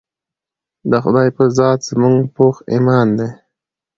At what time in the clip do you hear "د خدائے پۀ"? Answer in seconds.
0.89-1.43